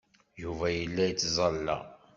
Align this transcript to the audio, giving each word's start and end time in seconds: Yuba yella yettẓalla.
Yuba 0.41 0.67
yella 0.77 1.03
yettẓalla. 1.07 1.77